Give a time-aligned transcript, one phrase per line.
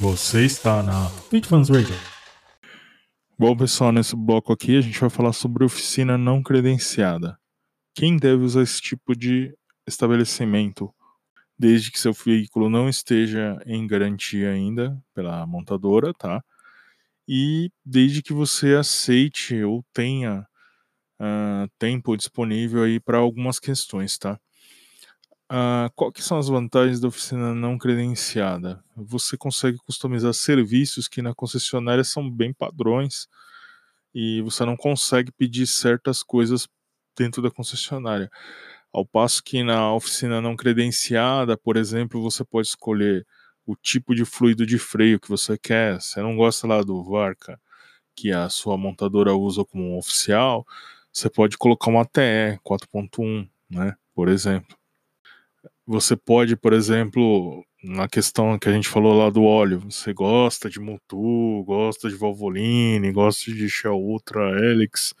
[0.00, 1.92] Você está na Bitfans Radio.
[3.36, 7.36] Bom, pessoal, nesse bloco aqui a gente vai falar sobre oficina não credenciada.
[7.96, 9.52] Quem deve usar esse tipo de
[9.88, 10.94] estabelecimento,
[11.58, 16.44] desde que seu veículo não esteja em garantia ainda pela montadora, tá?
[17.26, 20.46] E desde que você aceite ou tenha
[21.20, 24.38] uh, tempo disponível aí para algumas questões, tá?
[25.50, 28.84] Uh, qual que são as vantagens da oficina não credenciada?
[28.94, 33.26] Você consegue customizar serviços que na concessionária são bem padrões
[34.14, 36.68] e você não consegue pedir certas coisas
[37.16, 38.30] dentro da concessionária.
[38.92, 43.26] Ao passo que na oficina não credenciada, por exemplo, você pode escolher
[43.66, 46.00] o tipo de fluido de freio que você quer.
[46.00, 47.60] Você não gosta lá do Varca,
[48.16, 50.66] que a sua montadora usa como oficial,
[51.12, 54.77] você pode colocar uma TE 4.1, né, por exemplo.
[55.86, 60.68] Você pode, por exemplo, na questão que a gente falou lá do óleo, você gosta
[60.68, 65.14] de Mutu, gosta de Valvoline, gosta de Shell Ultra Helix,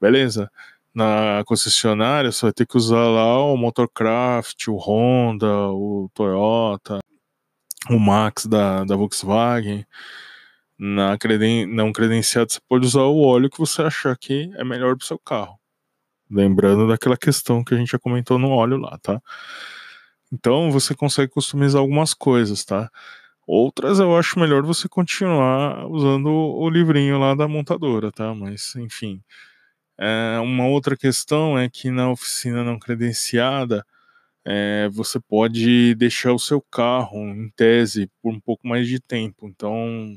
[0.00, 0.50] beleza?
[0.94, 6.98] Na concessionária você vai ter que usar lá o Motorcraft, o Honda, o Toyota,
[7.90, 9.86] o Max da, da Volkswagen.
[10.78, 14.96] Na creden não credenciado você pode usar o óleo que você achar que é melhor
[14.96, 15.58] para o seu carro.
[16.30, 19.20] Lembrando daquela questão que a gente já comentou no óleo lá, tá?
[20.32, 22.90] Então você consegue customizar algumas coisas, tá?
[23.46, 28.34] Outras eu acho melhor você continuar usando o livrinho lá da montadora, tá?
[28.34, 29.22] Mas enfim.
[29.98, 33.86] É, uma outra questão é que na oficina não credenciada
[34.46, 39.48] é, você pode deixar o seu carro em tese por um pouco mais de tempo.
[39.48, 40.16] Então,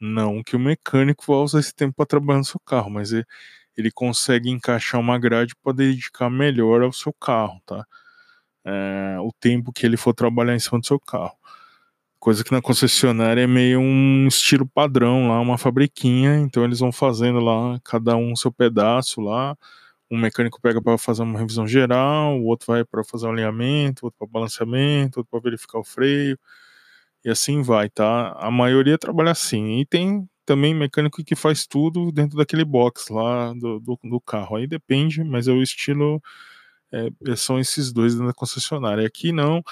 [0.00, 3.12] não que o mecânico vá usar esse tempo para trabalhar no seu carro, mas
[3.76, 7.84] ele, consegue encaixar uma grade para dedicar melhor ao seu carro, tá?
[8.66, 11.36] é, o tempo que ele for trabalhar em cima do seu carro.
[12.18, 16.90] Coisa que na concessionária é meio um estilo padrão lá, uma fabriquinha, então eles vão
[16.92, 19.56] fazendo lá, cada um seu pedaço lá.
[20.10, 24.06] Um mecânico pega para fazer uma revisão geral, o outro vai para fazer um alinhamento,
[24.06, 26.38] outro para balanceamento, outro para verificar o freio,
[27.24, 28.32] e assim vai, tá?
[28.38, 29.80] A maioria trabalha assim.
[29.80, 34.56] E tem também mecânico que faz tudo dentro daquele box lá do, do, do carro.
[34.56, 36.22] Aí depende, mas é o estilo
[36.92, 39.06] é, são esses dois da concessionária.
[39.06, 39.62] Aqui não,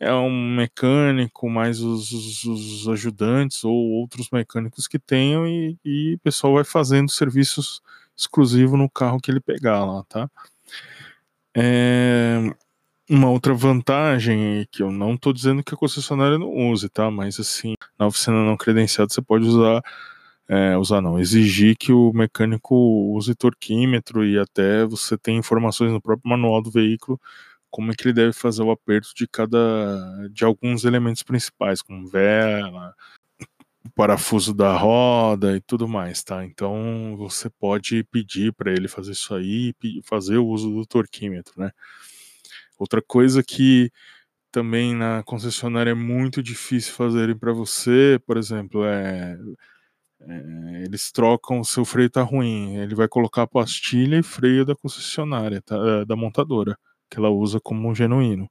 [0.00, 6.14] é um mecânico, mais os, os, os ajudantes ou outros mecânicos que tenham e, e,
[6.14, 7.82] o pessoal vai fazendo serviços
[8.16, 10.30] exclusivos no carro que ele pegar lá, tá?
[11.56, 12.38] É,
[13.08, 17.10] uma outra vantagem que eu não estou dizendo que a concessionária não use, tá?
[17.10, 19.82] Mas assim, na oficina não credenciada você pode usar
[20.48, 22.74] é, usar não, exigir que o mecânico
[23.16, 27.20] use torquímetro e até você tem informações no próprio manual do veículo
[27.74, 29.58] como é que ele deve fazer o aperto de cada
[30.30, 32.94] de alguns elementos principais, como vela,
[33.96, 36.44] parafuso da roda e tudo mais, tá?
[36.44, 39.74] Então você pode pedir para ele fazer isso aí,
[40.04, 41.72] fazer o uso do torquímetro, né?
[42.78, 43.90] Outra coisa que
[44.52, 49.36] também na concessionária é muito difícil fazerem para você, por exemplo, é
[50.20, 54.64] é, eles trocam o seu freio tá ruim, ele vai colocar a pastilha e freio
[54.64, 56.78] da concessionária, tá, eh, da montadora,
[57.10, 58.48] que ela usa como um genuíno.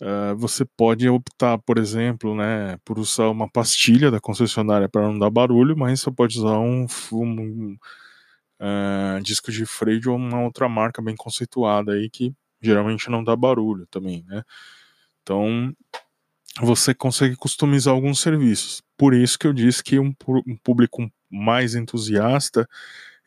[0.00, 5.18] Uh, você pode optar, por exemplo, né, por usar uma pastilha da concessionária para não
[5.18, 7.76] dar barulho, mas você pode usar um, um
[8.60, 12.32] uh, disco de freio de uma outra marca bem conceituada aí que
[12.62, 14.44] geralmente não dá barulho também, né?
[15.22, 15.74] Então
[16.60, 18.82] você consegue customizar alguns serviços.
[18.98, 20.12] Por isso que eu disse que um,
[20.62, 22.68] público mais entusiasta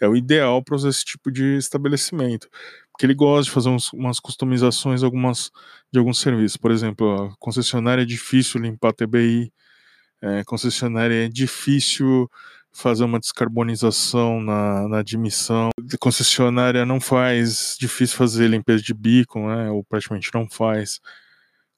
[0.00, 2.48] é o ideal para esse tipo de estabelecimento.
[2.90, 5.52] Porque ele gosta de fazer uns, umas customizações algumas,
[5.92, 6.56] de alguns serviços.
[6.56, 9.52] Por exemplo, a concessionária é difícil limpar TBI,
[10.20, 12.28] é, concessionária é difícil
[12.72, 15.70] fazer uma descarbonização na, na admissão.
[15.78, 21.00] A concessionária não faz, difícil fazer limpeza de bico, né, ou praticamente não faz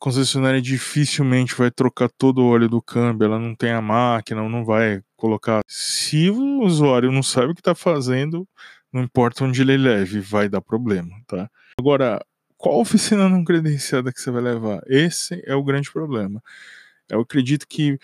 [0.02, 4.64] concessionária dificilmente vai trocar todo o óleo do câmbio, ela não tem a máquina, não
[4.64, 5.60] vai colocar.
[5.68, 8.44] Se o usuário não sabe o que está fazendo,
[8.92, 11.48] não importa onde ele leve, vai dar problema, tá?
[11.78, 12.20] Agora,
[12.56, 14.82] qual oficina não credenciada que você vai levar?
[14.88, 16.42] Esse é o grande problema.
[17.08, 17.96] Eu acredito que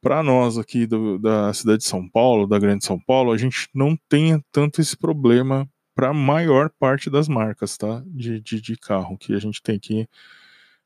[0.00, 3.68] para nós aqui do, da cidade de São Paulo, da grande São Paulo, a gente
[3.74, 8.04] não tenha tanto esse problema para a maior parte das marcas, tá?
[8.06, 10.08] De, de, de carro que a gente tem aqui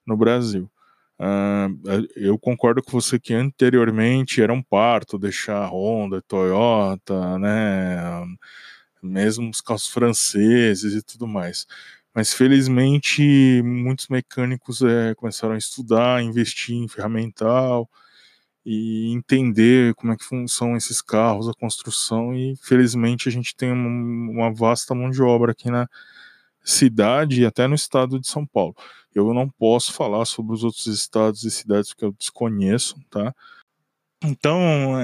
[0.07, 0.71] no Brasil.
[1.19, 8.27] Uh, eu concordo com você que anteriormente era um parto deixar Honda, Toyota, né,
[9.03, 11.67] mesmo os carros franceses e tudo mais.
[12.15, 17.89] Mas felizmente muitos mecânicos é, começaram a estudar, investir em ferramental
[18.65, 23.71] e entender como é que são esses carros, a construção e felizmente a gente tem
[23.73, 25.89] uma, vasta mão de obra aqui na
[26.65, 28.75] cidade e até no estado de São Paulo.
[29.15, 33.35] Eu não posso falar sobre os outros estados e cidades que eu desconheço, tá?
[34.25, 34.59] Então,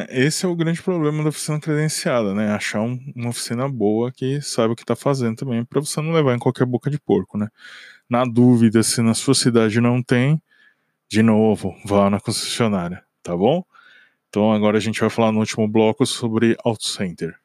[0.08, 2.52] esse é o grande problema da oficina credenciada, né?
[2.52, 6.12] Achar um, uma oficina boa que saiba o que está fazendo também, para você não
[6.12, 7.48] levar em qualquer boca de porco, né?
[8.08, 10.42] Na dúvida, se na sua cidade não tem,
[11.08, 13.64] de novo, vá na concessionária tá bom?
[14.28, 17.38] Então agora a gente vai falar no último bloco sobre Auto Center.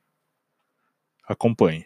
[1.28, 1.86] Acompanhe.